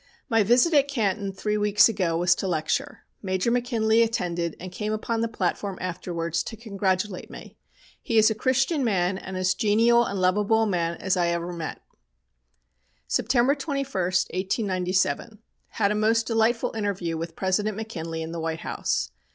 [0.29, 3.03] "My visit at Canton three weeks ago was to lecture.
[3.21, 7.55] Major McKinley attended and came upon the platform afterwards to congratulate me.
[8.01, 11.53] He is a Christian man and as genial and lovable a man as I ever
[11.53, 11.83] met."
[13.07, 15.37] "September 21, 1897.
[15.67, 19.11] Had a most delightful interview with President McKinley in the White House.